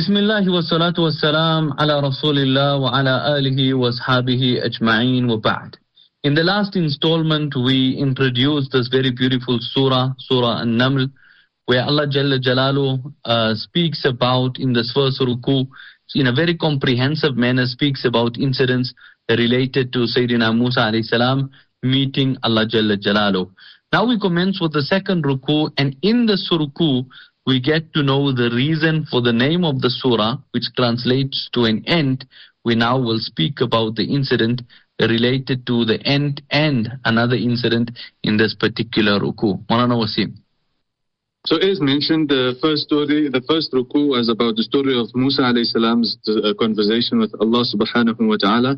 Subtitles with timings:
[0.00, 5.68] Bismillah wa salatu wa salam ala Rasulillah wa ala alihi wa ashabihi ajma'in wa.
[6.24, 11.12] In the last installment, we introduced this very beautiful surah, Surah An-Naml,
[11.66, 15.68] where Allah Jalla Jalalu uh, speaks about in this first ruku,
[16.14, 18.94] in a very comprehensive manner, speaks about incidents
[19.28, 21.50] related to Sayyidina Musa alayhi salam
[21.82, 23.50] meeting Allah Jalla Jalalu.
[23.92, 27.04] Now we commence with the second ruku, and in the suruku
[27.46, 31.64] we get to know the reason for the name of the surah, which translates to
[31.64, 32.26] an end.
[32.64, 34.62] We now will speak about the incident
[35.00, 37.90] related to the end and another incident
[38.22, 39.64] in this particular ruku.
[39.66, 40.36] Wasim.
[41.46, 45.40] So as mentioned, the first story, the first ruku was about the story of Musa
[45.42, 48.76] alayhi salam's uh, conversation with Allah subhanahu wa ta'ala.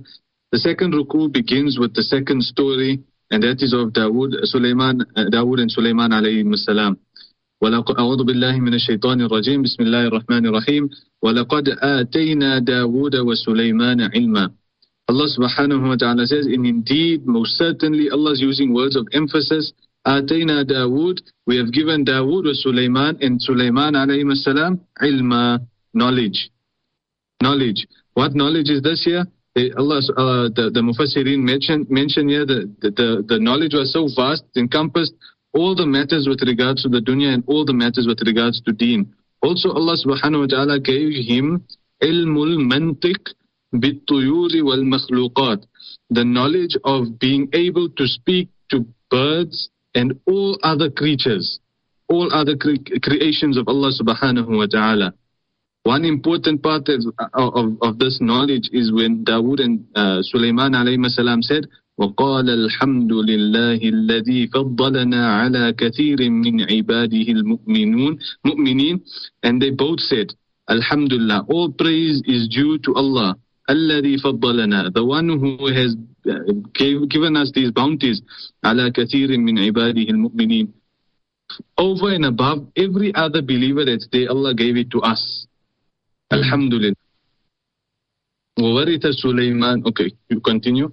[0.53, 5.25] The second ruku begins with the second story, and that is of Dawood, Sulaiman, uh,
[5.33, 6.98] Dawood and Sulaiman alayhi salam.
[7.62, 10.89] أعوذ بالله من الشيطان الرجيم بسم الله الرحمن الرحيم
[11.23, 14.51] ولقد آتينا داود وسليمان علما
[15.11, 19.73] Allah subhanahu wa ta'ala says, and indeed, most certainly, Allah is using words of emphasis.
[20.06, 25.61] آتينا داود, we have given Dawood wa Sulaiman and Sulaiman alayhi salam ilma,
[25.95, 26.51] knowledge.
[27.41, 27.86] Knowledge.
[28.14, 29.25] What knowledge is this here?
[29.79, 34.08] Allah, uh, the, the Mufassirin mentioned, mentioned here that the, the, the knowledge was so
[34.17, 35.14] vast, encompassed
[35.55, 38.72] all the matters with regards to the dunya and all the matters with regards to
[38.72, 39.12] deen.
[39.42, 41.64] Also Allah subhanahu wa ta'ala gave him
[42.03, 43.34] ilmul mantiq
[43.75, 45.64] bittuyuri wal makhluqat.
[46.11, 51.61] The knowledge of being able to speak to birds and all other creatures,
[52.08, 55.12] all other cre- creations of Allah subhanahu wa ta'ala.
[55.84, 57.00] One important part of,
[57.34, 61.67] of, of, this knowledge is when Dawood and uh, Sulaiman alayhi salam said,
[61.98, 69.01] وقال الحمد لله الذي فضلنا على كثير من عباده المؤمنون مؤمنين
[69.47, 70.33] and they both said
[70.70, 73.37] Alhamdulillah all praise is due to Allah
[73.70, 75.95] الذي فضلنا the one who has
[76.73, 78.23] gave, given us these bounties
[78.65, 80.69] على كثير من عباده المؤمنين
[81.79, 85.47] over and above every other believer that's there Allah gave it to us
[86.33, 86.97] Alhamdulillah
[88.58, 90.89] وورث سليمان okay you continue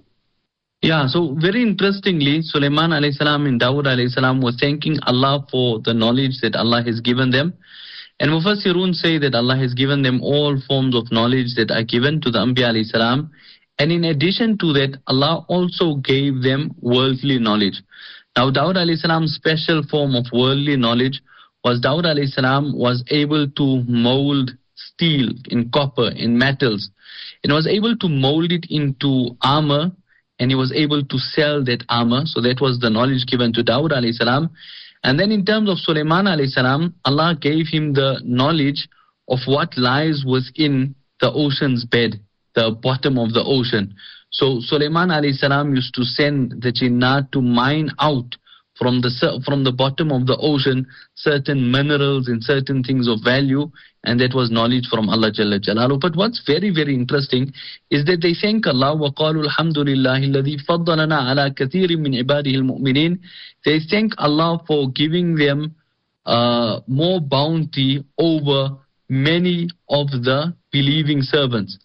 [0.82, 5.80] yeah, so very interestingly, Sulaiman alayhi salam and Dawud alayhi salam was thanking Allah for
[5.80, 7.52] the knowledge that Allah has given them.
[8.18, 12.20] And Mufassirun say that Allah has given them all forms of knowledge that are given
[12.22, 13.30] to the Anbiya alayhi salam.
[13.78, 17.82] And in addition to that, Allah also gave them worldly knowledge.
[18.36, 21.20] Now, Dawud alayhi salam's special form of worldly knowledge
[21.62, 26.90] was Dawud alayhi salam was able to mold steel in copper, in metals,
[27.44, 29.92] and was able to mold it into armor
[30.40, 32.22] and he was able to sell that armor.
[32.24, 34.50] So that was the knowledge given to Dawud alayhi salam.
[35.04, 38.88] And then in terms of Sulaiman alayhi salam, Allah gave him the knowledge
[39.28, 42.18] of what lies within the ocean's bed,
[42.54, 43.94] the bottom of the ocean.
[44.32, 48.36] So Sulaiman alayhi salam used to send the jinnat to mine out
[48.79, 50.85] from the from the bottom of the ocean
[51.15, 53.71] certain minerals and certain things of value
[54.05, 55.99] and that was knowledge from Allah Jalla Jalalu.
[55.99, 57.51] But what's very, very interesting
[57.89, 63.19] is that they thank Allah وَقَالُوا الْحَمْدُ لِلَّهِ الَّذِي فَضَّلَنَا عَلَى كَثِيرٍ مِّنْ عِبَادِهِ الْمُؤْمِنِينَ
[63.65, 65.75] They thank Allah for giving them
[66.25, 68.77] uh, more bounty over
[69.09, 71.77] many of the believing servants.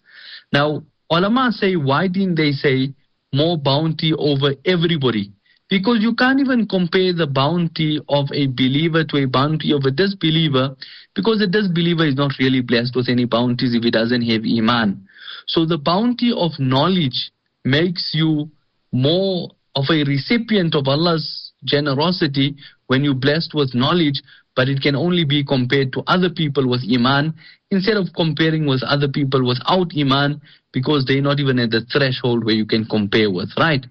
[0.53, 2.93] Now, ulama say, why didn't they say
[3.33, 5.31] more bounty over everybody?
[5.68, 9.90] Because you can't even compare the bounty of a believer to a bounty of a
[9.90, 10.76] disbeliever
[11.14, 15.08] because a disbeliever is not really blessed with any bounties if he doesn't have Iman.
[15.46, 17.32] So the bounty of knowledge
[17.64, 18.50] makes you
[18.92, 22.54] more of a recipient of Allah's generosity
[22.86, 24.22] when you're blessed with knowledge,
[24.54, 27.34] but it can only be compared to other people with Iman
[27.70, 30.40] instead of comparing with other people without Iman
[30.72, 33.84] because they're not even at the threshold where you can compare with, right?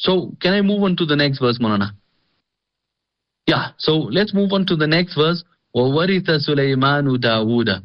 [0.00, 1.90] So can I move on to the next verse, Molana?
[3.46, 5.44] Yeah, so let's move on to the next verse.
[5.76, 7.82] وَوَرِثَ سُلَيْمَانُ دَاوُودَ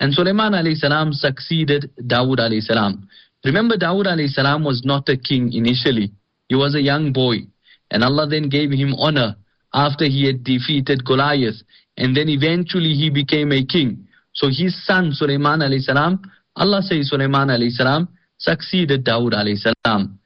[0.00, 3.08] And Sulaiman alayhi salam succeeded Dawood alayhi salam.
[3.44, 6.10] Remember Dawood alayhi salam was not a king initially.
[6.48, 7.46] He was a young boy.
[7.92, 9.36] And Allah then gave him honor
[9.72, 11.62] after he had defeated Goliath.
[11.96, 14.06] And then eventually he became a king.
[14.34, 16.20] So his son Sulaiman alayhi salam,
[16.56, 18.08] Allah says Sulaiman alayhi salam
[18.38, 20.18] succeeded Dawood alayhi salam.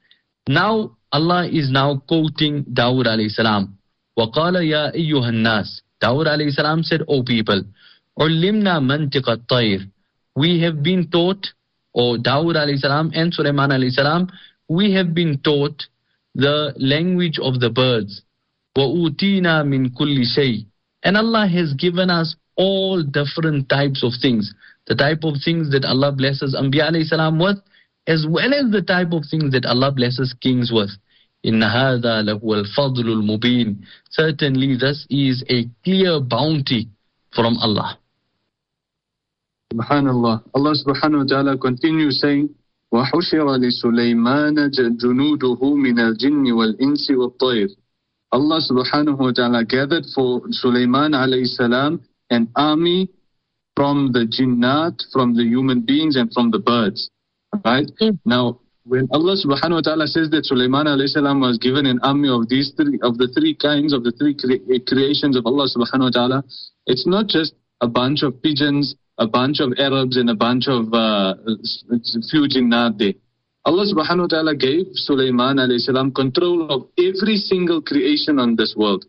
[0.49, 3.76] Now Allah is now quoting Dawood alayhi salam.
[4.18, 5.68] وَقَالَ يَا أَيُّهَا النَّاسِ
[6.02, 7.62] Dawood alayhi salam said, O people,
[8.18, 9.90] عُلِّمْنَا مَنْتِقَ الطَّيْرِ
[10.36, 11.46] We have been taught,
[11.94, 14.28] or Dawood alayhi salam and Sulaiman alayhi salam,
[14.68, 15.82] we have been taught
[16.34, 18.22] the language of the birds.
[18.78, 20.66] وَأُوتِينَا مِنْ كُلِّ شَيْءٍ
[21.04, 24.52] And Allah has given us all different types of things.
[24.86, 27.58] the type of things that Allah blesses Anbiya alayhi salam with,
[28.06, 30.90] as well as the type of things that Allah blesses kings with.
[31.44, 33.76] إن هذا لهو الفضل المبين.
[34.10, 36.88] Certainly this is a clear bounty
[37.34, 37.98] from Allah.
[39.74, 40.42] Subhanallah.
[40.54, 42.48] Allah subhanahu wa ta'ala continues saying,
[42.92, 47.68] وحشر لسليمان جنوده من الجن والإنس والطير.
[48.32, 52.00] Allah subhanahu wa ta'ala gathered for Sulaiman alayhi salam
[52.30, 53.08] an army
[53.76, 57.10] from the jinnat, from the human beings and from the birds.
[57.65, 57.87] Right?
[58.01, 58.19] Mm.
[58.25, 62.29] Now, when Allah subhanahu wa ta'ala says that Sulaiman alayhi salam was given an army
[62.29, 66.07] of these three, of the three kinds, of the three cre- creations of Allah subhanahu
[66.07, 66.43] wa ta'ala,
[66.85, 70.87] it's not just a bunch of pigeons, a bunch of Arabs and a bunch of
[70.93, 71.35] uh,
[72.31, 73.13] few jinnat there.
[73.65, 78.73] Allah subhanahu wa ta'ala gave Sulaiman alayhi salam control of every single creation on this
[78.77, 79.03] world.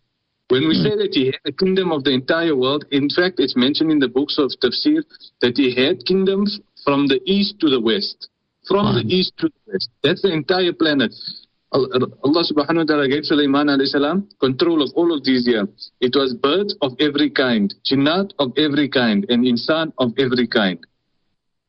[0.48, 3.54] When we say that he had a kingdom of the entire world, in fact, it's
[3.54, 5.04] mentioned in the books of tafsir
[5.40, 8.28] that he had kingdoms from the east to the west
[8.68, 9.90] from the east to the west.
[10.02, 11.14] That's the entire planet.
[11.72, 15.68] Allah subhanahu wa ta'ala gave Sulaiman alayhi salam control of all of these here.
[16.00, 20.78] It was birds of every kind, jinnat of every kind, and insan of every kind.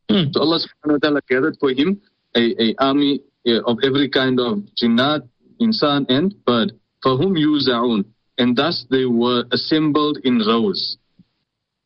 [0.09, 0.31] Hmm.
[0.31, 2.01] So Allah subhanahu wa ta'ala gathered for him
[2.35, 5.27] a, a army of every kind of jinnat,
[5.61, 6.71] insan, and bird.
[7.03, 8.05] For whom yuza'un.
[8.37, 10.97] And thus they were assembled in rows.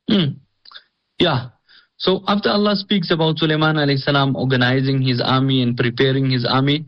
[0.10, 0.38] Hmm.
[1.19, 1.50] Yeah.
[1.97, 6.85] So after Allah speaks about Sulaiman salam organizing his army and preparing his army,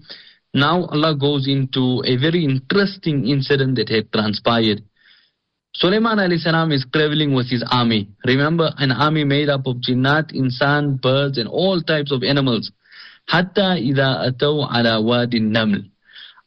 [0.54, 4.82] now Allah goes into a very interesting incident that had transpired.
[5.76, 8.08] Sulaiman salam is traveling with his army.
[8.26, 12.72] Remember, an army made up of jinnat, insan, birds, and all types of animals.
[13.28, 15.84] Hatta ida ataw ala wadi naml.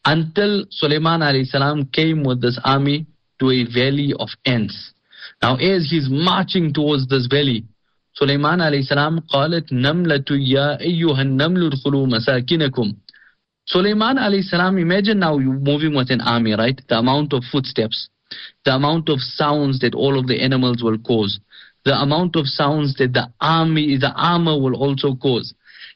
[0.05, 3.07] Until Sulaiman salam came with this army
[3.41, 4.93] to a valley of ants.
[5.43, 7.65] Now as he's marching towards this valley,
[8.18, 12.94] سليمان عليه السلام قالت نملة يا أيها النمل ادخلوا مساكنكم
[13.66, 16.82] Sulaiman alayhi salam, imagine now you moving with an army, right?
[16.90, 18.10] The amount of footsteps,
[18.66, 21.40] the amount of sounds that all of the animals will cause,
[21.86, 25.54] the amount of sounds that the army, the armor will also cause.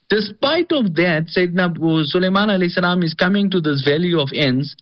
[0.10, 4.76] Despite of that, Sayyidina Sulaiman alayhi salam is coming to this valley of ants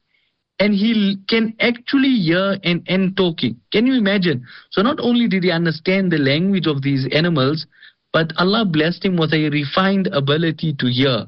[0.61, 3.57] and he can actually hear an ant talking.
[3.73, 4.47] Can you imagine?
[4.71, 7.67] So not only did he understand the language of these animals,
[8.13, 11.27] but Allah blessed him with a refined ability to hear.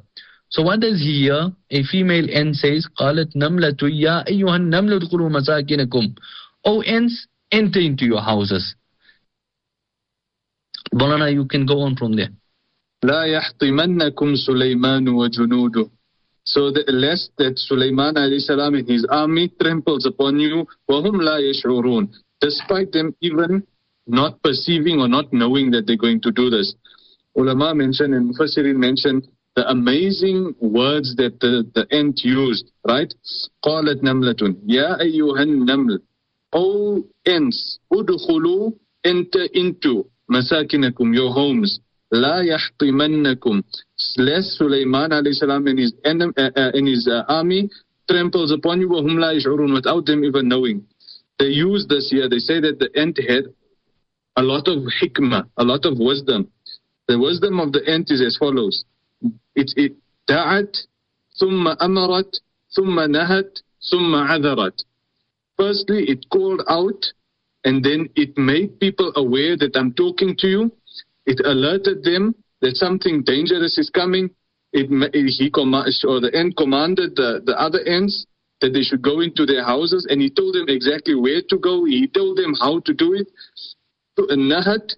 [0.50, 1.50] So what does he hear?
[1.70, 6.14] A female ant says, "Qalat namlatu ya أيها النمل ادخلوا
[6.64, 8.74] Oh ants, enter into your houses.
[10.94, 12.28] Molana, you can go on from there.
[13.04, 15.90] لا يحطمنكم سليمان وجنوده
[16.43, 22.07] so the, lest that Sulaiman salam and his army tramples upon you, وَهُمْ لَا يَشْعُرُونَ
[22.39, 23.63] Despite them even
[24.07, 26.73] not perceiving or not knowing that they're going to do this.
[27.35, 33.13] Ulama mentioned and Mufassirin mentioned the amazing words that the, the ant used, right?
[33.63, 35.99] قالت نملة يا أيها النمل
[36.53, 38.73] O ants, udkhulu,
[39.03, 41.81] enter into masakinakum, your homes.
[42.12, 43.62] لا yahtimannakum.
[44.18, 47.70] Lest Sulaiman alayhi salam and his, enemy, uh, uh, eh, and his uh, army
[48.08, 50.84] tramples upon you wahum la yash'urun without them even knowing.
[51.38, 52.28] They use this here.
[52.28, 53.44] They say that the ant had
[54.36, 56.48] a lot of hikmah, a lot of wisdom.
[57.08, 58.84] The wisdom of the ant is as follows.
[59.54, 59.96] It
[60.28, 60.76] da'at,
[61.40, 62.32] thumma amarat,
[62.76, 63.60] thumma nahat,
[63.92, 64.84] thumma adarat.
[65.56, 67.04] Firstly, it called out
[67.64, 70.72] and then it made people aware that I'm talking to you
[71.26, 74.30] it alerted them that something dangerous is coming.
[74.72, 78.26] It, he or the end commanded the, the other ends
[78.60, 81.84] that they should go into their houses, and he told them exactly where to go.
[81.84, 83.26] He told them how to do it.
[84.18, 84.94] Nahat,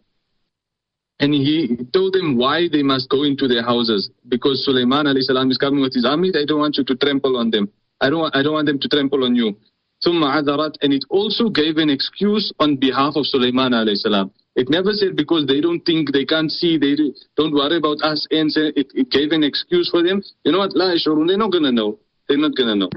[1.20, 5.58] and he told them why they must go into their houses because Sulaiman salam is
[5.58, 6.30] coming with his army.
[6.34, 7.70] I don't want you to trample on them.
[8.00, 9.56] I don't want, I don't want them to trample on you.
[10.00, 14.32] So Ma'adharat and it also gave an excuse on behalf of Sulaiman alayhi salam.
[14.56, 16.94] It never said because they don't think, they can't see, they
[17.36, 20.22] don't worry about us, and it, it gave an excuse for them.
[20.44, 20.76] You know what?
[20.76, 21.98] La they're not going to know.
[22.28, 22.90] They're not going to know.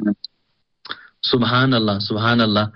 [1.33, 2.71] Subhanallah, Subhanallah.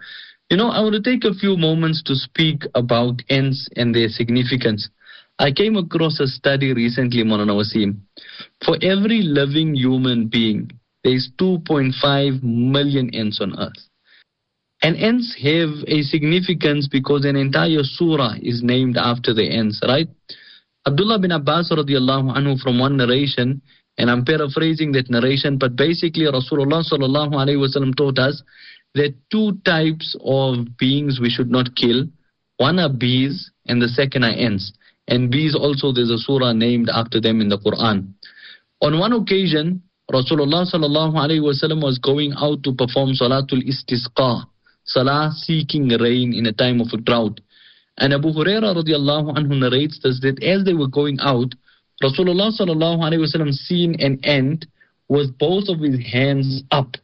[0.49, 4.09] You know, I want to take a few moments to speak about ants and their
[4.09, 4.89] significance.
[5.39, 7.99] I came across a study recently, Molana Wasim.
[8.65, 10.71] For every living human being,
[11.03, 13.90] there's 2.5 million ants on earth.
[14.83, 20.07] And ants have a significance because an entire surah is named after the ants, right?
[20.87, 23.61] Abdullah bin Abbas radiallahu anhu from one narration,
[23.99, 28.41] and I'm paraphrasing that narration, but basically Rasulullah sallallahu alayhi wasallam taught us
[28.95, 32.05] that two types of beings we should not kill.
[32.57, 34.73] One are bees and the second are ants.
[35.07, 38.13] And bees also, there's a surah named after them in the Quran.
[38.81, 44.45] On one occasion, Rasulullah sallallahu alayhi wasallam was going out to perform Salatul Istisqa,
[44.93, 47.39] Salah seeking rain in a time of a drought.
[47.97, 51.53] And Abu Huraira radiallahu anhu narrates this, that as they were going out,
[52.01, 54.65] Rasulullah sallallahu alayhi wasallam seen an ant
[55.07, 56.95] with both of his hands up.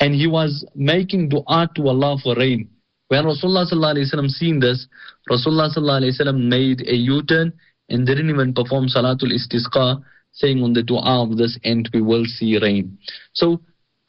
[0.00, 2.68] And he was making dua to Allah for rain.
[3.08, 4.86] When Rasulullah sallallahu alayhi wasallam seen this,
[5.30, 7.52] Rasulullah sallallahu alayhi wasallam made a U-turn
[7.88, 10.02] and didn't even perform Salatul Istisqa
[10.32, 12.96] saying on the dua of this ant we will see rain.
[13.34, 13.60] So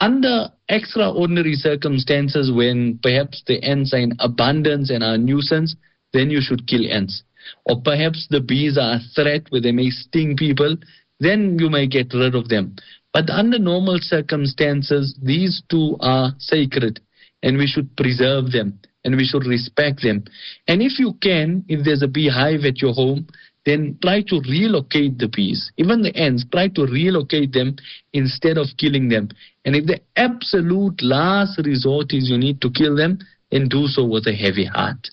[0.04, 5.78] under extraordinary circumstances when perhaps the ants are in abundance and are a nuisance,
[6.12, 7.24] then you should kill ants.
[7.66, 10.76] Or perhaps the bees are a threat where they may sting people,
[11.22, 12.76] then you may get rid of them.
[13.14, 17.00] But under normal circumstances, these two are sacred
[17.42, 20.26] and we should preserve them and we should respect them.
[20.68, 23.28] And if you can, if there's a beehive at your home,
[23.67, 27.77] then try to relocate the bees, even the ants, try to relocate them
[28.13, 29.29] instead of killing them.
[29.65, 33.19] And if the absolute last resort is you need to kill them,
[33.51, 35.11] then do so with a heavy heart.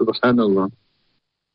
[0.00, 0.72] Subhanallah.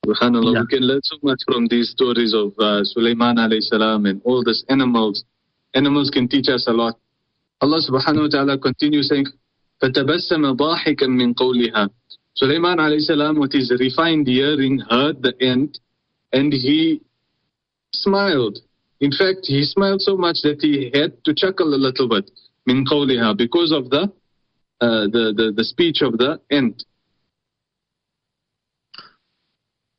[0.05, 0.53] Subhanallah.
[0.53, 0.61] Yeah.
[0.61, 4.43] We can learn so much from these stories of uh, Sulaiman alayhi salam and all
[4.43, 5.25] these animals.
[5.73, 6.95] Animals can teach us a lot.
[7.61, 9.25] Allah subhanahu wa ta'ala continues saying,
[9.81, 11.89] فَتَبَسَّمَ ضَاحِكًا مِنْ قَوْلِهَا
[12.34, 15.78] Sulaiman salam, with his refined hearing, heard the end
[16.32, 17.02] and he
[17.92, 18.58] smiled.
[19.00, 22.30] In fact, he smiled so much that he had to chuckle a little bit,
[22.66, 22.84] min
[23.36, 24.12] because of the,
[24.80, 26.84] uh, the, the, the speech of the end.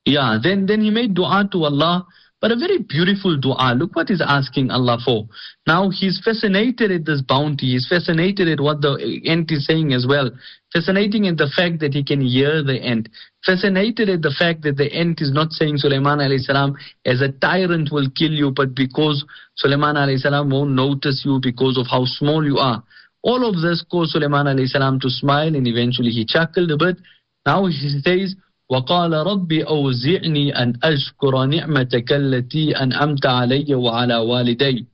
[0.05, 2.07] Yeah, then, then he made dua to Allah
[2.41, 3.75] but a very beautiful dua.
[3.77, 5.27] Look what he's asking Allah for.
[5.67, 7.74] Now he's fascinated at this bounty.
[7.74, 10.31] He's fascinated at what the ant is saying as well.
[10.74, 13.10] Fascinating at the fact that he can hear the ant.
[13.45, 17.31] Fascinated at the fact that the ant is not saying Sulaiman alayhi salam as a
[17.31, 19.24] tyrant will kill you, but because
[19.55, 22.81] Sulaiman alayhi salam won't notice you because of how small you are.
[23.21, 26.98] All of this caused Sulaiman alayhi salam to smile and eventually he chuckled a bit.
[27.45, 28.36] Now he says,
[28.70, 34.86] وقال ربي أوزعني أن أشكر نعمتك التي أنعمت علي وعلى والدي.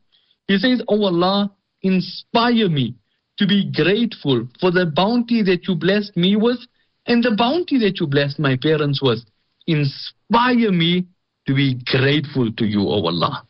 [0.48, 1.50] He says, Oh Allah,
[1.82, 2.94] inspire me
[3.38, 6.58] to be grateful for the bounty that you blessed me with
[7.06, 9.20] and the bounty that you blessed my parents with.
[9.66, 11.06] Inspire me
[11.46, 13.44] to be grateful to you, O oh Allah.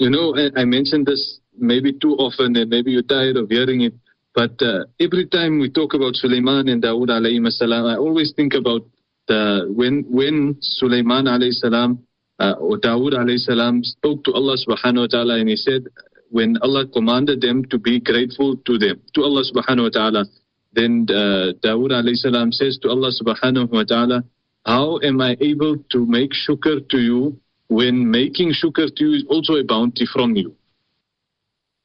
[0.00, 3.94] You know, I mentioned this maybe too often and maybe you're tired of hearing it.
[4.35, 8.53] But uh, every time we talk about Sulaiman and Dawood alayhi salam, I always think
[8.53, 8.81] about
[9.29, 11.99] the, when when Sulaiman alayhi salam
[12.39, 15.85] uh, or Dawood alayhi salam spoke to Allah subhanahu wa ta'ala and he said,
[16.31, 20.25] when Allah commanded them to be grateful to them, to Allah subhanahu wa ta'ala,
[20.73, 24.25] then uh, Dawood alayhi salam says to Allah subhanahu wa ta'ala,
[24.65, 27.39] how am I able to make shukr to you
[27.69, 30.55] when making shukr to you is also a bounty from you?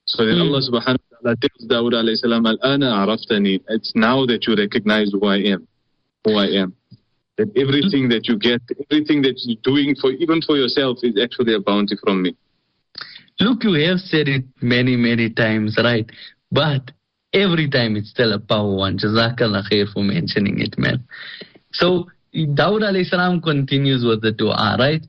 [0.07, 0.51] So then mm.
[0.51, 3.61] Allah subhanahu Allah tells Dawood alayhi salam, Al-ana araftani.
[3.69, 5.67] It's now that you recognize who I am.
[6.25, 6.75] Who I am.
[7.37, 8.61] That everything that you get,
[8.91, 12.37] everything that you're doing for even for yourself is actually a bounty from me.
[13.39, 16.09] Look, you have said it many, many times, right?
[16.53, 16.91] But
[17.33, 18.99] every time it's still a power one.
[18.99, 21.05] Jazakallah khair for mentioning it, man.
[21.73, 25.03] So Dawud alayhi salam continues with the dua, right?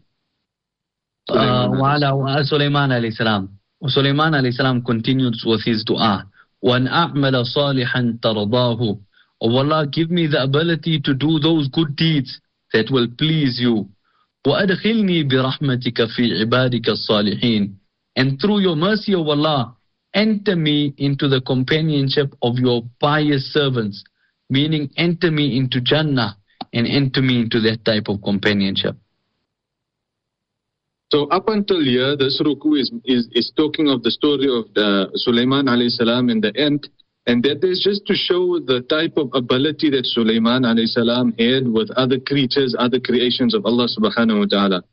[1.29, 3.57] Uh, Sulaiman alayhi salam.
[3.86, 6.26] Sulaiman alayhi salam continues with his dua.
[6.64, 9.00] وَأَنْ أَعْمَلَ صَالِحًا تَرْضَاهُ
[9.42, 12.40] Oh Allah, give me the ability to do those good deeds
[12.72, 13.88] that will please you.
[14.46, 17.74] وَأَدْخِلْنِي بِرَحْمَتِكَ فِي عِبَادِكَ الصَّالِحِينَ
[18.16, 19.76] And through your mercy, O Allah,
[20.14, 24.02] enter me into the companionship of your pious servants,
[24.48, 26.36] meaning enter me into Jannah
[26.72, 28.96] and enter me into that type of companionship.
[31.11, 35.11] So up until here, this ruku is, is, is talking of the story of the
[35.15, 36.87] Sulaiman alayhi salam in the end.
[37.27, 41.67] And that is just to show the type of ability that Sulaiman alayhi salam had
[41.67, 44.83] with other creatures, other creations of Allah subhanahu wa ta'ala.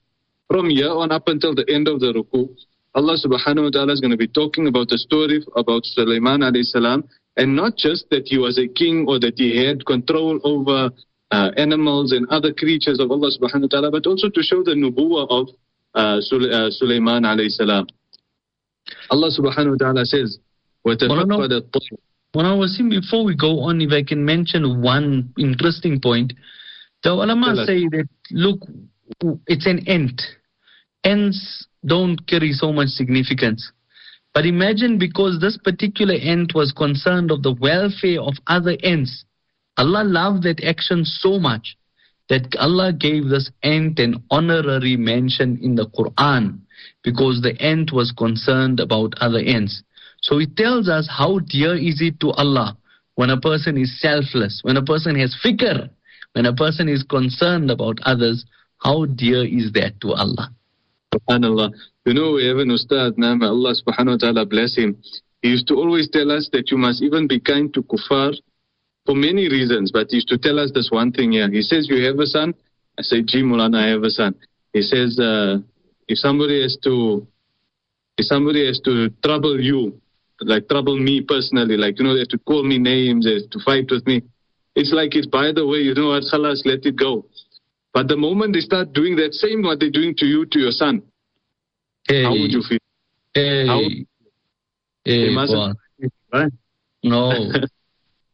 [0.49, 2.51] From here on up until the end of the ruku,
[2.97, 6.65] Allah subhanahu wa ta'ala is going to be talking about the story about Sulaiman alayhi
[6.65, 7.05] salam.
[7.37, 10.91] And not just that he was a king or that he had control over
[11.31, 14.75] uh, animals and other creatures of Allah subhanahu wa ta'ala, but also to show the
[14.75, 15.55] nubuwah of
[15.96, 17.88] uh, uh, Sulaiman alayhi salam.
[19.10, 20.40] Allah subhanahu wa ta'ala says,
[20.86, 21.98] وَتَفَقَّدَ الطَّيْرُ
[22.34, 26.34] Well, Wasim, before we go on, if I can mention one interesting point,
[27.04, 28.60] the ulama say that, look,
[29.48, 30.22] it's an ant.
[31.04, 33.72] Ants don't carry so much significance.
[34.34, 39.26] But imagine because this particular ant was concerned of the welfare of other ants,
[39.78, 41.78] Allah loved that action so much
[42.29, 46.61] that Allah gave this ant an honorary mention in the Quran
[47.03, 49.83] because the ant was concerned about other ants.
[50.23, 52.77] So it tells us how dear is it to Allah
[53.15, 55.89] when a person is selfless, when a person has fikr,
[56.33, 58.45] when a person is concerned about others,
[58.79, 60.51] how dear is that to Allah?
[61.15, 61.73] SubhanAllah.
[62.05, 64.97] You know, we have an Ustad, may Allah subhanahu wa ta'ala bless him.
[65.43, 68.35] He used to always tell us that you must even be kind to kuffar
[69.09, 71.51] for many reasons, but he used to tell us this one thing here.
[71.51, 72.55] He says, You have a son?
[72.99, 74.35] I say, Gee, Mulana, I have a son.
[74.75, 75.57] He says, uh,
[76.09, 77.27] If somebody has to,
[78.19, 79.99] if somebody has to trouble you,
[80.43, 83.49] like trouble me personally, like, you know, they have to call me names, they have
[83.49, 84.21] to fight with me.
[84.75, 87.25] It's like it's by the way, you know what, khalas, let it go.
[87.95, 90.71] But the moment they start doing that same what they're doing to you, to your
[90.71, 91.03] son,
[92.07, 92.25] hey.
[92.25, 92.79] how would you feel?
[93.33, 93.67] Hey.
[93.67, 93.81] How,
[95.07, 95.35] hey,
[96.31, 96.53] right?
[97.03, 97.33] No.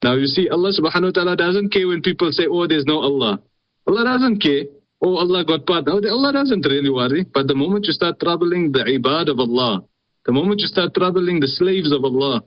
[0.04, 3.00] now you see, Allah subhanahu wa ta'ala doesn't care when people say, oh, there's no
[3.00, 3.40] Allah.
[3.88, 4.64] Allah doesn't care.
[5.00, 5.86] Oh, Allah got part.
[5.86, 7.24] No, Allah doesn't really worry.
[7.24, 9.82] But the moment you start troubling the ibad of Allah,
[10.26, 12.44] the moment you start troubling the slaves of Allah,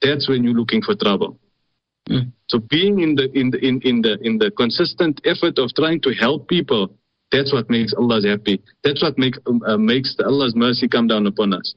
[0.00, 1.38] that's when you're looking for trouble.
[2.08, 2.30] Mm.
[2.48, 6.00] So being in the in the in, in the in the consistent effort of trying
[6.02, 6.94] to help people,
[7.30, 8.62] that's what makes Allah happy.
[8.82, 11.74] That's what makes uh, makes Allah's mercy come down upon us.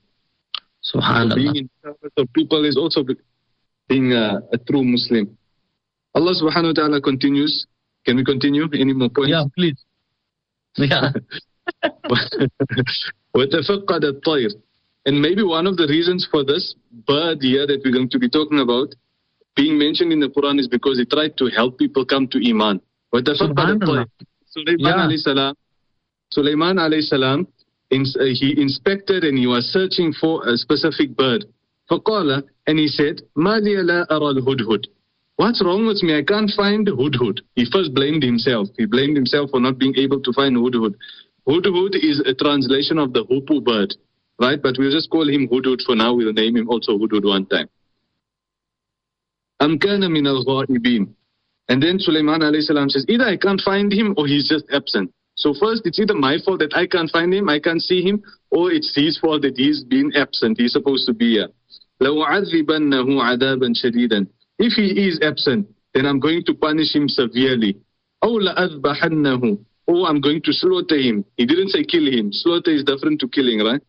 [0.94, 1.30] Subhanallah.
[1.30, 3.04] So being in service of people is also
[3.89, 5.37] being a, a true Muslim.
[6.15, 7.67] Allah subhanahu wa ta'ala continues.
[8.05, 8.65] Can we continue?
[8.75, 9.31] Any more points?
[9.31, 9.79] Yeah, please.
[10.77, 11.13] Yeah.
[13.35, 14.51] وتفقد الطير.
[15.07, 16.75] And maybe one of the reasons for this
[17.07, 18.89] bird here that we're going to be talking about
[19.57, 22.81] being mentioned in the Quran is because it tried to help people come to Iman.
[23.15, 24.07] وتفقد الطير.
[24.47, 25.07] Sulaiman Yeah.
[25.07, 25.55] alayhi salam,
[26.33, 27.47] Sulaiman alayhi salam,
[27.91, 31.45] ins- uh, he inspected and he was searching for a specific bird.
[31.91, 34.87] فقال, and he said, ما لي لا أرى الهدهد.
[35.37, 36.17] What's wrong with me?
[36.17, 37.41] I can't find hudhud.
[37.57, 38.69] He first blamed himself.
[38.77, 40.95] He blamed himself for not being able to find hudhud.
[41.49, 43.95] Hudhud is a translation of the hupu bird,
[44.39, 44.61] right?
[44.63, 46.15] But we'll just call him hudhud for now.
[46.15, 47.69] We'll name him also hudhud one time.
[49.63, 51.09] أم كان من الغائبين.
[51.69, 55.13] And then Sulaiman alayhi salam says, either I can't find him or he's just absent.
[55.37, 58.23] So first, it's either my fault that I can't find him, I can't see him,
[58.51, 60.59] or it's his fault that he's been absent.
[60.59, 61.49] He's supposed to be here.
[62.03, 64.27] لَوَعَذِّبَنَّهُ عَذَابًا شَدِيدًا
[64.59, 67.77] If he is absent, then I'm going to punish him severely.
[68.25, 71.25] أو لأذبحنه or I'm going to slaughter him.
[71.37, 72.33] He didn't say kill him.
[72.33, 73.83] Slaughter is different to killing, right?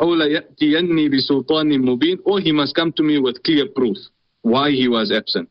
[0.00, 3.96] أو ليأتيني بسلطان مبين or he must come to me with clear proof
[4.42, 5.48] why he was absent.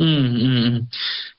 [0.00, 0.86] Mm, mm, mm.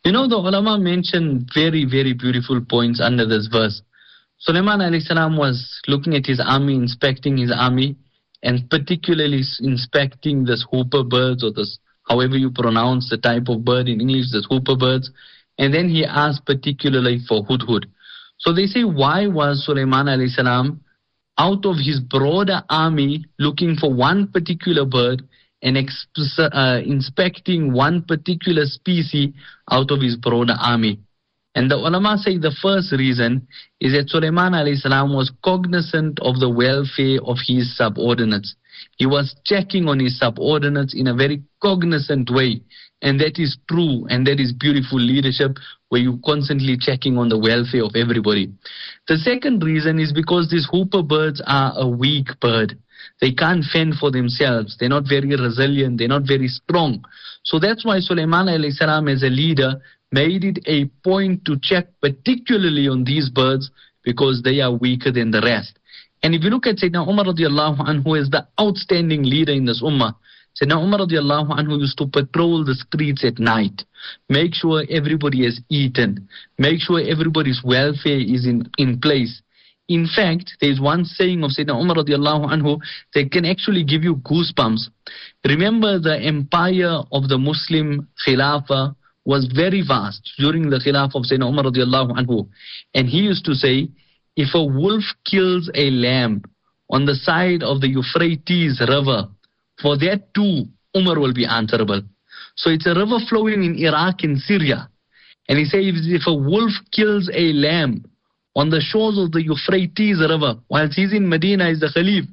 [0.05, 3.81] You know, the ulama mentioned very, very beautiful points under this verse.
[4.37, 7.95] Sulaiman alayhi salam was looking at his army, inspecting his army,
[8.46, 13.88] and particularly inspecting this hooper birds or this, however you pronounce the type of bird
[13.88, 15.10] in English, this hooper birds.
[15.58, 17.86] And then he asked particularly for hudhud.
[18.38, 20.80] So they say, why was Sulaiman alayhi salam
[21.38, 25.22] out of his broader army looking for one particular bird
[25.62, 25.76] and
[26.38, 29.30] uh, inspecting one particular species
[29.72, 31.00] out of his broader army.
[31.56, 33.48] And the ulama say the first reason
[33.80, 38.54] is that Sulaiman salam was cognizant of the welfare of his subordinates.
[38.98, 42.60] He was checking on his subordinates in a very cognizant way.
[43.00, 45.56] And that is true and that is beautiful leadership
[45.88, 48.52] where you're constantly checking on the welfare of everybody.
[49.08, 52.76] The second reason is because these hooper birds are a weak bird.
[53.22, 54.76] They can't fend for themselves.
[54.78, 55.98] They're not very resilient.
[55.98, 57.04] They're not very strong.
[57.44, 59.80] So that's why Sulaiman salam as a leader
[60.12, 63.70] made it a point to check particularly on these birds
[64.04, 65.78] because they are weaker than the rest.
[66.22, 69.82] And if you look at Sayyidina Umar radiallahu anhu as the outstanding leader in this
[69.82, 70.14] ummah,
[70.60, 73.84] Sayyidina Umar radiallahu anhu used to patrol the streets at night,
[74.28, 79.42] make sure everybody has eaten, make sure everybody's welfare is in, in place.
[79.88, 82.78] In fact, there's one saying of Sayyidina Umar radiallahu anhu
[83.14, 84.88] that can actually give you goosebumps.
[85.44, 91.50] Remember the empire of the Muslim Khilafah was very vast during the Khilafah of Sayyidina
[91.50, 92.48] Umar radiallahu anhu.
[92.94, 93.88] And he used to say,
[94.36, 96.42] if a wolf kills a lamb
[96.88, 99.26] on the side of the Euphrates River,
[99.82, 102.00] for that too, Umar will be answerable.
[102.54, 104.88] So it's a river flowing in Iraq and Syria.
[105.48, 108.04] And he says, if a wolf kills a lamb
[108.54, 112.26] on the shores of the Euphrates River, whilst he's in Medina as the Khalif,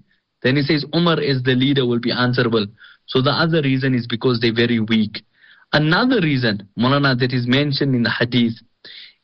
[0.43, 2.67] then he says Umar as the leader will be answerable.
[3.07, 5.23] So the other reason is because they're very weak.
[5.73, 8.53] Another reason, Molana, that is mentioned in the hadith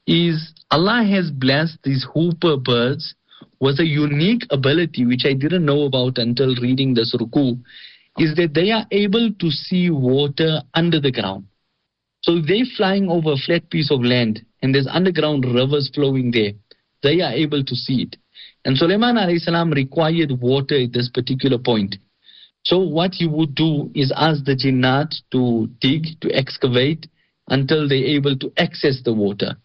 [0.07, 3.13] is Allah has blessed these hooper birds
[3.59, 7.59] with a unique ability which I didn't know about until reading this ruku,
[8.17, 11.45] is that they are able to see water under the ground.
[12.21, 16.53] So they're flying over a flat piece of land and there's underground rivers flowing there.
[17.03, 18.17] They are able to see it.
[18.65, 21.95] And Sulaiman salam required water at this particular point.
[22.63, 27.07] So what he would do is ask the jinnat to dig, to excavate
[27.47, 29.55] until they're able to access the water.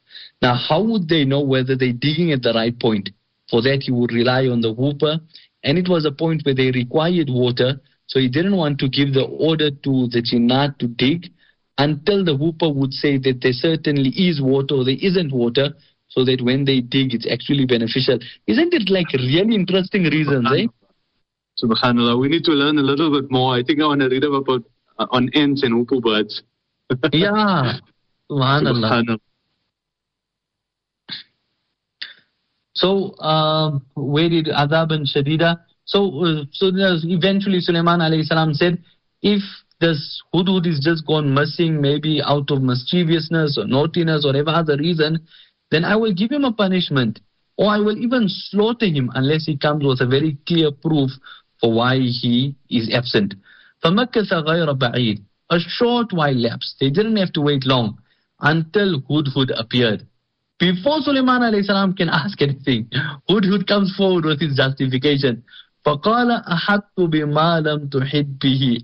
[0.41, 3.11] Now, how would they know whether they're digging at the right point?
[3.51, 5.19] For that, he would rely on the whooper.
[5.63, 7.81] And it was a point where they required water.
[8.07, 11.31] So he didn't want to give the order to the jinnat to dig
[11.79, 15.75] until the whooper would say that there certainly is water or there isn't water
[16.09, 18.19] so that when they dig, it's actually beneficial.
[18.47, 20.67] Isn't it like really interesting reasons, eh?
[21.62, 22.21] Subhanallah.
[22.21, 23.55] We need to learn a little bit more.
[23.55, 24.64] I think I want to read about
[24.99, 26.43] uh, on ants and hoopoe birds.
[27.12, 27.79] yeah.
[28.31, 29.19] Subhanallah.
[32.75, 35.61] So, uh, where did Adab and Shadida?
[35.85, 38.83] So, uh, so eventually Sulaiman alayhi salam said,
[39.23, 39.43] if
[39.81, 44.77] this hudhud is just gone missing, maybe out of mischievousness or naughtiness or whatever other
[44.77, 45.25] reason,
[45.71, 47.21] then I will give him a punishment.
[47.57, 51.11] Or I will even slaughter him unless he comes with a very clear proof
[51.63, 53.36] for why he is absent.
[53.84, 56.76] فَمَكَّثَ غَيْرَ بَعِيدٍ A short while lapsed.
[56.80, 57.98] They didn't have to wait long
[58.42, 60.06] until Hudhud appeared.
[60.60, 62.89] Before Sulaiman salam can ask anything,
[63.30, 65.44] Hudhud comes forward with his justification.
[65.86, 68.84] فَقَالَ أَحَطُّ بِمَا لَمْ تُحِدْ بِهِ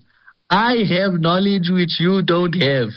[0.50, 2.90] I have knowledge which you don't have.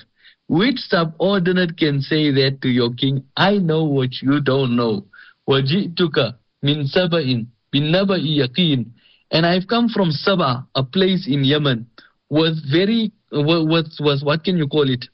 [0.49, 3.25] Which subordinate can say that to your king?
[3.37, 5.07] I know what you don't know.
[5.49, 8.87] وَجِئْتُكَ مِنْ سَبَإٍ بِالنَّبَإِ يَقِينٍ
[9.34, 11.88] and I've come from Sabah, a place in Yemen,
[12.30, 15.06] with very, with, with what can you call it?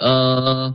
[0.00, 0.72] Uh,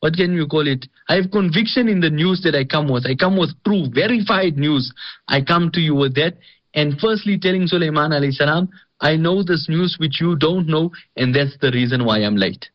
[0.00, 0.86] what can you call it?
[1.08, 3.06] I have conviction in the news that I come with.
[3.06, 4.92] I come with proof, verified news.
[5.28, 6.34] I come to you with that.
[6.74, 8.68] And firstly telling Sulaiman alayhi salam,
[9.00, 12.68] I know this news which you don't know, and that's the reason why I'm late.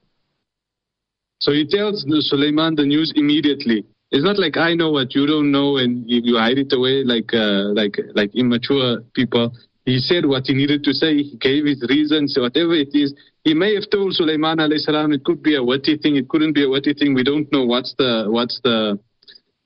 [1.39, 3.85] So he tells Sulaiman the news immediately.
[4.11, 7.03] It's not like I know what you don't know and you, you hide it away
[7.03, 9.51] like uh, like like immature people.
[9.85, 11.17] He said what he needed to say.
[11.17, 13.13] He gave his reasons, whatever it is.
[13.43, 16.53] He may have told Sulaiman alayhi salam it could be a witty thing, it couldn't
[16.53, 17.13] be a witty thing.
[17.13, 18.99] We don't know what's the what's the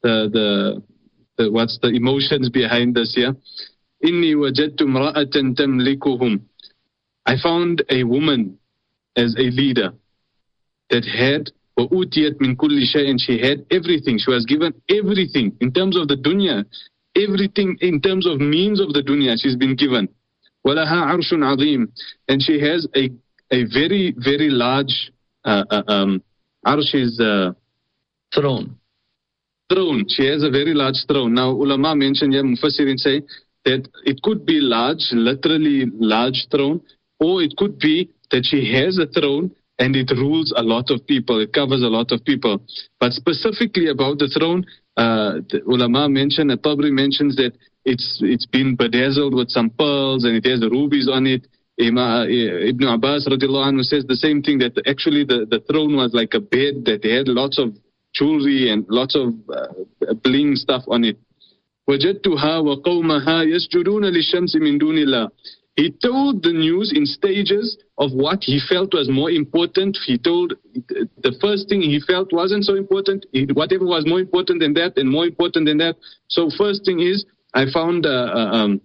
[0.03, 0.83] the the,
[1.37, 3.33] the what's the emotions behind this here.
[4.03, 6.41] Inni wajadtu imra'atan tamlikuhum.
[7.25, 8.57] I found a woman
[9.15, 9.91] as a leader
[10.89, 14.18] that had وَأُوتِيَتْ مِنْ كُلِّ شَيْءٍ She had everything.
[14.18, 16.64] She was given everything in terms of the dunya.
[17.16, 20.08] Everything in terms of means of the dunya she's been given.
[20.66, 21.86] وَلَهَا عَرْشٌ عَظِيمٌ
[22.28, 23.10] And she has a,
[23.50, 25.10] a very, very large
[25.44, 26.22] uh, uh, um,
[26.66, 27.52] arsh is uh,
[28.34, 28.76] throne.
[29.68, 30.04] Throne.
[30.08, 31.34] She has a very large throne.
[31.34, 33.22] Now, ulama mentioned, yeah, Mufassirin say
[33.64, 36.80] that it could be large, literally large throne,
[37.18, 41.05] or it could be that she has a throne and it rules a lot of
[41.07, 42.61] people, it covers a lot of people.
[42.99, 44.65] But specifically about the throne,
[44.97, 47.53] uh, the ulama mentioned, and Tabari mentions that
[47.85, 51.47] it's it's been bedazzled with some pearls and it has rubies on it.
[51.77, 51.97] Ibn
[52.87, 56.41] Abbas radiallahu anhu says the same thing that actually the, the throne was like a
[56.41, 57.73] bed that had lots of
[58.13, 61.17] jewelry and lots of uh, bling stuff on it.
[61.89, 65.29] وجدتها وقومها يسجدون للشمس من دون الله
[65.79, 69.97] he told the news in stages of what he felt was more important.
[70.05, 73.25] He told the first thing he felt wasn't so important.
[73.53, 75.95] whatever was more important than that and more important than that.
[76.27, 78.81] So first thing is, I found, uh, uh, um,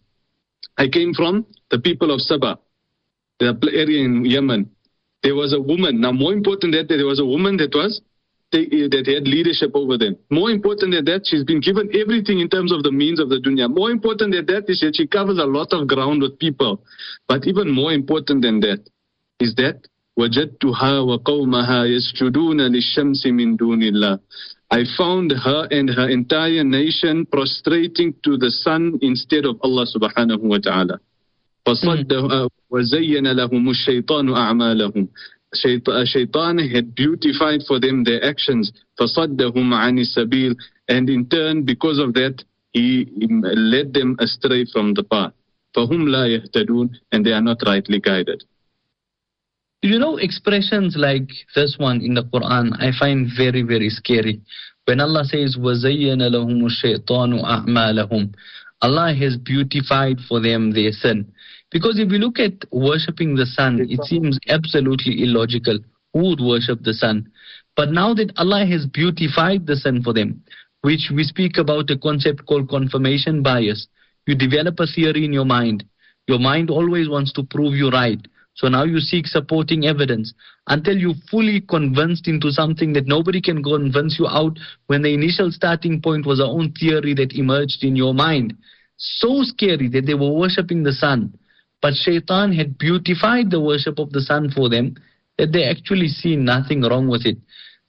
[0.79, 2.59] I came from the people of Sabah,
[3.41, 4.71] the area in Yemen.
[5.25, 6.01] There was a woman.
[6.01, 8.03] Now, more important than that, there was a woman that was
[8.54, 10.18] that had leadership over them.
[10.30, 13.38] More important than that, she's been given everything in terms of the means of the
[13.38, 13.70] dunya.
[13.70, 16.84] More important than that is that she covers a lot of ground with people.
[17.28, 18.82] But even more important than that
[19.40, 19.86] is that
[20.18, 24.20] وجدتها وقومها يسجدون للشمس من دون الله.
[24.72, 30.42] I found her and her entire nation prostrating to the sun instead of Allah subhanahu
[30.42, 31.00] wa ta'ala.
[31.66, 35.08] فصده وزين لهم الشيطان أعمالهم
[35.54, 40.56] Shaitan had beautified for them their actions, فَصَدَّهُمْ عَنِ السَّبِيلِ
[40.88, 42.44] And in turn, because of that,
[42.74, 45.34] he led them astray from the path.
[45.76, 48.44] فَهُمْ لَا يَهْتَدُونَ And they are not rightly guided.
[49.82, 54.42] You know, expressions like this one in the Quran, I find very, very scary.
[54.86, 58.34] When Allah says, وَزَيَّنَ لَهُمُ الشَّيْطَانُ أَعْمَالَهُمْ
[58.82, 61.32] Allah has beautified for them their sin.
[61.75, 65.81] Because if you look at worshipping the sun, it seems absolutely illogical.
[66.13, 67.33] Who would worship the sun?
[67.75, 70.41] But now that Allah has beautified the sun for them,
[70.83, 73.89] which we speak about a concept called confirmation bias,
[74.25, 75.85] you develop a theory in your mind.
[76.29, 78.25] Your mind always wants to prove you right.
[78.55, 80.33] So now you seek supporting evidence
[80.69, 84.57] until you fully convinced into something that nobody can convince you out
[84.87, 88.55] when the initial starting point was our own theory that emerged in your mind.
[88.97, 91.37] So scary that they were worshipping the sun.
[91.85, 94.95] But shaitan had beautified the worship of the sun for them
[95.37, 97.37] that they actually see nothing wrong with it.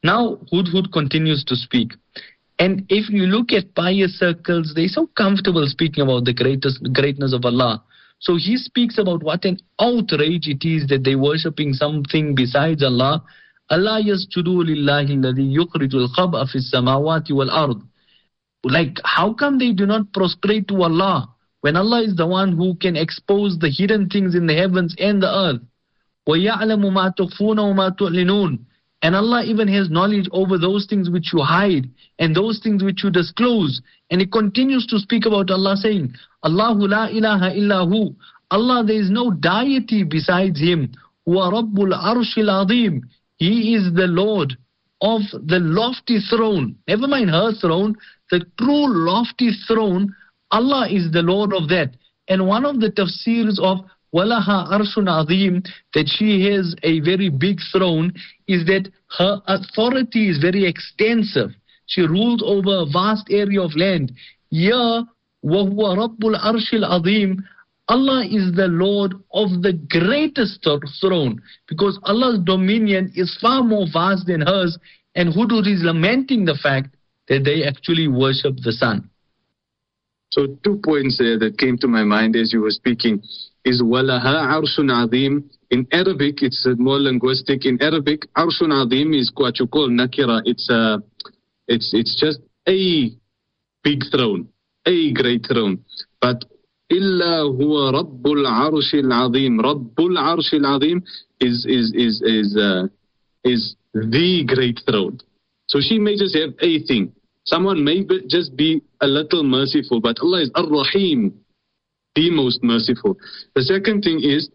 [0.03, 1.93] Now Hudhud continues to speak.
[2.59, 7.31] And if you look at pious circles, they're so comfortable speaking about the greatest greatness
[7.31, 7.81] of Allah.
[8.19, 12.83] So he speaks about what an outrage it is that they are worshipping something besides
[12.83, 13.23] Allah.
[13.69, 14.59] Allah yasjudu
[16.17, 17.81] khab'a wal.
[18.65, 22.74] Like, how come they do not prostrate to Allah when Allah is the one who
[22.74, 25.60] can expose the hidden things in the heavens and the earth?
[26.28, 28.58] وَيَعْلَمُ مَا تُخْفُونَ وَمَا تُعْلِنُونَ
[29.02, 33.02] and Allah even has knowledge over those things which you hide and those things which
[33.02, 33.80] you disclose.
[34.10, 38.14] And He continues to speak about Allah saying, Allahu la ilaha illahu.
[38.50, 40.92] Allah, there is no deity besides Him.
[41.24, 43.08] Wa Rabbul Arshil Azim.
[43.36, 44.56] He is the Lord
[45.00, 46.76] of the lofty throne.
[46.86, 47.96] Never mind her throne,
[48.30, 50.14] the true lofty throne.
[50.55, 51.89] Allah is the Lord of that.
[52.29, 53.79] And one of the tafsirs of
[54.15, 55.61] Walaha Arshun Azim,
[55.93, 58.13] that she has a very big throne,
[58.47, 61.49] is that her authority is very extensive.
[61.87, 64.13] She rules over a vast area of land.
[64.49, 65.01] Yeah,
[65.43, 67.43] وَهُوَ رَبُّ Arshil الْعَظِيمِ
[67.89, 70.65] Allah is the Lord of the greatest
[71.01, 74.79] throne because Allah's dominion is far more vast than hers
[75.15, 76.95] and Hudhud is lamenting the fact
[77.27, 79.09] that they actually worship the sun.
[80.31, 83.21] So two points there that came to my mind as you were speaking
[83.63, 87.65] is walaha arshun adim In Arabic, it's uh, more linguistic.
[87.65, 90.41] In Arabic, arshun adim is what you call nakira.
[90.45, 90.99] It's a,
[91.67, 93.09] it's it's just a
[93.83, 94.47] big throne,
[94.85, 95.83] a great throne.
[96.21, 96.45] But
[96.89, 101.01] illa huwa rabbul arshil adim Rabbul arshil adim
[101.39, 102.87] is is is is uh,
[103.43, 105.17] is the great throne.
[105.67, 107.11] So she may just have a thing.
[107.45, 111.39] Someone may just be a little merciful, but Allah is Ar-Rahim,
[112.15, 113.17] the most merciful.
[113.53, 114.49] The second thing is,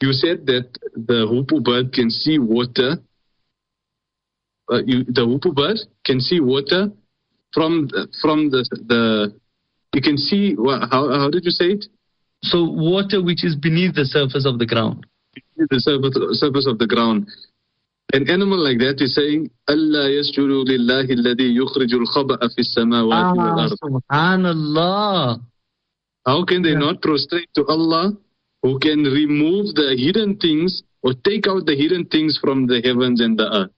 [0.00, 2.96] you said that the hoopoe bird can see water.
[4.72, 6.88] Uh, you, the hoopoe bird can see water
[7.52, 9.34] from the, from the the.
[9.92, 10.56] You can see
[10.90, 11.84] how how did you say it?
[12.42, 15.04] So water which is beneath the surface of the ground.
[15.56, 17.28] The surface surface of the ground.
[18.12, 23.58] An animal like that is saying, Allah yasjudu lillahi alladhi yukhrijul khaba'a fi samawati wal
[23.58, 23.72] ah, ard.
[23.84, 25.40] Subhanallah.
[26.26, 26.78] How can they yeah.
[26.78, 28.12] not prostrate to Allah
[28.62, 33.20] who can remove the hidden things or take out the hidden things from the heavens
[33.20, 33.70] and the earth?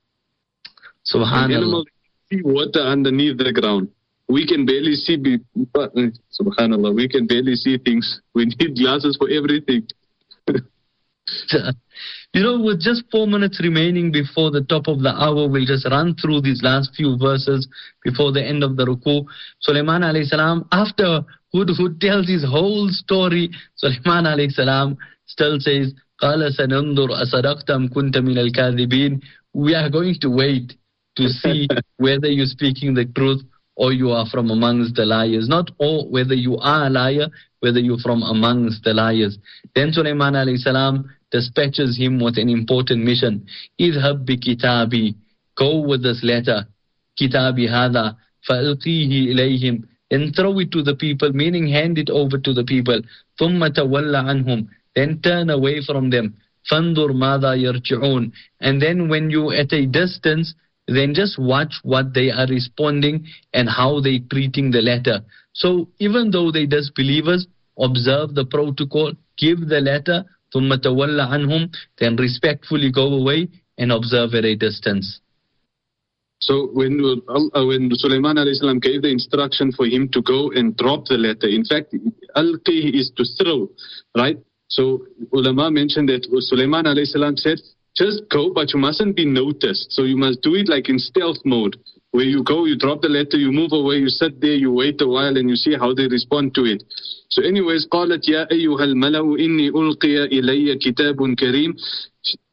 [1.12, 1.56] Subhanallah.
[1.56, 1.86] Animals
[2.30, 3.88] see water underneath the ground.
[4.28, 5.16] We can barely see,
[5.74, 5.88] uh,
[6.40, 8.20] subhanallah, we can barely see things.
[8.34, 9.86] We need glasses for everything.
[12.33, 15.87] You know, with just four minutes remaining before the top of the hour, we'll just
[15.89, 17.67] run through these last few verses
[18.03, 19.25] before the end of the ruku.
[19.61, 21.21] Sulaiman alayhi salam, after
[21.53, 28.37] Hudhud tells his whole story, Sulaiman alayhi salam still says, قال سننظر أصدقتم كنت من
[28.37, 29.21] الكاذبين
[29.53, 30.73] We are going to wait
[31.15, 33.41] to see whether you're speaking the truth
[33.75, 35.47] or you are from amongst the liars.
[35.47, 37.27] Not all whether you are a liar,
[37.61, 39.37] whether you're from amongst the liars.
[39.75, 43.45] Then Sulaiman alayhi salam dispatches him with an important mission.
[43.79, 45.15] اذهب بكتابي.
[45.57, 46.65] Go with this letter.
[47.19, 49.83] كتابي هذا فألقيه إليهم.
[50.09, 53.01] Then throw it to the people, meaning hand it over to the people.
[53.39, 54.67] ثم تولى عنهم.
[54.95, 56.33] Then turn away from them.
[56.71, 58.31] فانظر ماذا يرجعون.
[58.61, 60.53] And then when you at a distance,
[60.87, 65.21] then just watch what they are responding and how they treating the letter.
[65.53, 67.47] So even though they disbelievers,
[67.79, 71.69] observe the protocol, give the letter, ثم تولى عنهم
[71.99, 75.19] then respectfully go away and observe at a distance.
[76.39, 76.93] So when
[77.27, 81.47] uh, when Sulaiman salam gave the instruction for him to go and drop the letter,
[81.47, 81.93] in fact,
[82.35, 83.69] alqi is to throw,
[84.15, 84.37] right?
[84.69, 87.59] So ulama mentioned that Sulaiman salam said,
[87.95, 89.91] just go, but you mustn't be noticed.
[89.91, 91.75] So you must do it like in stealth mode
[92.12, 95.00] where you go, you drop the letter, you move away, you sit there, you wait
[95.00, 96.84] a while, and you see how they respond to it.
[97.30, 101.74] So, anyways, قالت يا أيها الملأ إني ألقي إلي كتاب كريم.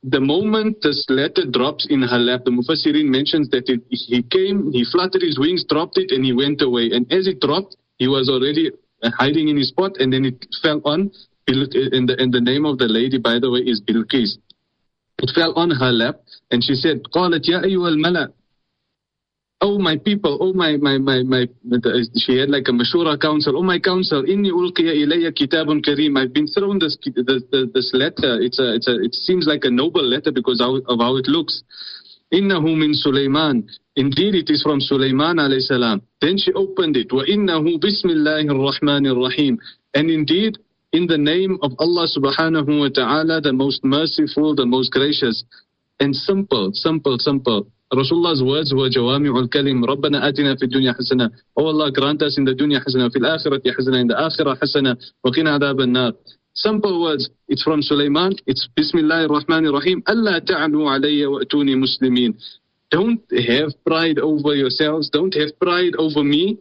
[0.04, 4.72] The moment this letter drops in her lap, the Mufassirin mentions that it, he came,
[4.72, 6.90] he fluttered his wings, dropped it, and he went away.
[6.94, 8.72] And as it dropped, he was already
[9.04, 11.12] hiding in his spot, and then it fell on.
[11.48, 14.38] And the, and the name of the lady, by the way, is Bilqis.
[15.22, 18.32] It fell on her lap, and she said, قالت يا أيها الملأ
[19.62, 21.46] Oh my people, oh my my my my
[22.16, 23.58] she had like a mashura council.
[23.58, 26.18] Oh my council, inni ulqiya ilayya kitabun kareem.
[26.18, 27.44] I've been thrown this this,
[27.74, 28.40] this letter.
[28.40, 31.64] It's a it's a it seems like a noble letter because of how it looks.
[32.32, 33.68] Innahu min Sulaiman.
[33.98, 36.04] Indeed, it is from Sulaiman alayhi salam.
[36.22, 37.12] Then she opened it.
[37.12, 39.60] Wa innahu bismillahir rahmanir rahim.
[39.94, 40.58] And indeed,
[40.94, 45.44] in the name of Allah subhanahu wa ta'ala, the most merciful, the most gracious,
[46.00, 47.68] and simple, simple, simple.
[47.92, 49.84] Rasulullah's words were jawami'ul kalim.
[49.84, 51.32] Rabbana atina fi dunya hasana.
[51.58, 55.32] Oh Allah, grant us in the dunya hasana, fil akhirati hasana, in the hasana, wa
[55.32, 56.14] qina adab an-nar.
[56.54, 57.30] Simple words.
[57.48, 58.34] It's from Sulaiman.
[58.46, 60.04] It's Bismillah ar-Rahman ar-Rahim.
[60.08, 62.36] Allah ta'alu alayya wa atuni muslimin.
[62.92, 65.10] Don't have pride over yourselves.
[65.10, 66.58] Don't have pride over me.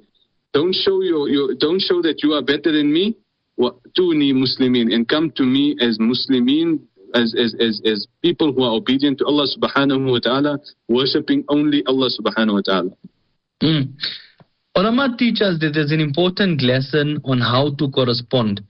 [0.54, 3.16] Don't show your, your don't show that you are better than me.
[3.56, 6.80] Wa atuni muslimin and come to me as muslimin
[7.14, 11.82] as, as, as, as people who are obedient to Allah subhanahu wa ta'ala, worshipping only
[11.86, 12.90] Allah subhanahu wa ta'ala.
[13.62, 13.92] Mm.
[14.76, 18.60] Ulama teach us that there's an important lesson on how to correspond.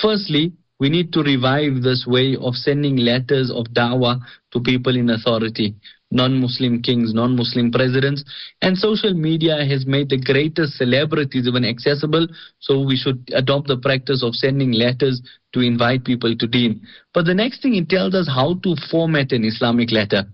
[0.00, 4.20] Firstly, we need to revive this way of sending letters of da'wah
[4.52, 5.74] to people in authority
[6.10, 8.24] non-Muslim kings, non-Muslim presidents,
[8.62, 12.26] and social media has made the greatest celebrities even accessible.
[12.60, 15.20] So we should adopt the practice of sending letters
[15.52, 16.80] to invite people to Deen.
[17.12, 20.24] But the next thing it tells us how to format an Islamic letter.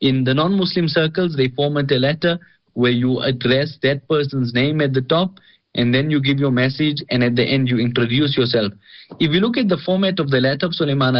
[0.00, 2.38] In the non-Muslim circles, they format a letter
[2.74, 5.38] where you address that person's name at the top
[5.76, 8.72] and then you give your message and at the end you introduce yourself.
[9.18, 11.16] If you look at the format of the letter of Sulaiman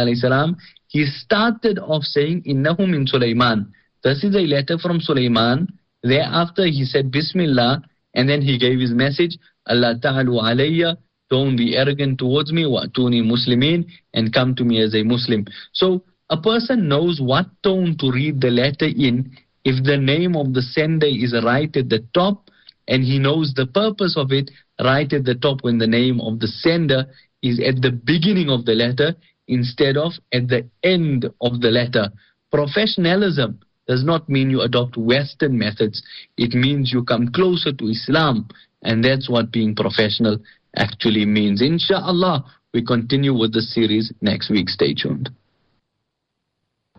[0.87, 3.73] he started off saying, Innahu min Sulaiman.
[4.05, 5.67] This is a letter from Sulaiman.
[6.03, 7.81] Thereafter, he said Bismillah,
[8.13, 10.97] and then he gave his message, Allah ta'alu alayya,
[11.31, 15.45] don't be arrogant towards me, wa'tuni muslimin, and come to me as a Muslim.
[15.73, 20.53] So, a person knows what tone to read the letter in if the name of
[20.53, 22.51] the sender is right at the top,
[22.87, 24.51] and he knows the purpose of it
[24.83, 27.05] right at the top when the name of the sender
[27.41, 29.15] is at the beginning of the letter
[29.47, 32.11] instead of at the end of the letter.
[32.51, 36.02] Professionalism does not mean you adopt Western methods.
[36.36, 38.48] It means you come closer to Islam.
[38.82, 40.38] And that's what being professional
[40.76, 41.60] actually means.
[41.60, 44.68] Inshallah, we continue with the series next week.
[44.68, 45.30] Stay tuned.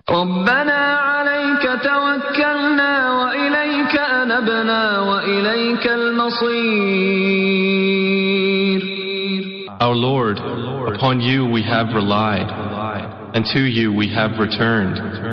[0.10, 7.32] ربنا عليك توكلنا وإليك أنبنا وإليك المصير
[9.80, 10.38] Our Lord,
[10.94, 12.50] upon you we have relied,
[13.34, 15.22] and to you we have returned.